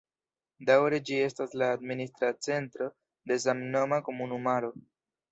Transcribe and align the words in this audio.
Daŭre 0.67 0.99
ĝi 1.09 1.17
estas 1.25 1.51
la 1.61 1.67
administra 1.73 2.29
centro 2.47 2.87
de 3.33 3.37
samnoma 3.43 3.99
komunumaro. 4.09 4.73